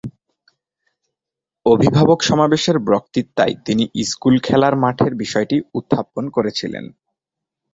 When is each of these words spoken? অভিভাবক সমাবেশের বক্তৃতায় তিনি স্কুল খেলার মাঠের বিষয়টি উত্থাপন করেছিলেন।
অভিভাবক 1.65 2.19
সমাবেশের 2.21 2.77
বক্তৃতায় 2.87 3.55
তিনি 3.65 3.83
স্কুল 4.09 4.35
খেলার 4.39 4.73
মাঠের 4.75 5.13
বিষয়টি 5.15 5.57
উত্থাপন 5.73 6.23
করেছিলেন। 6.29 6.85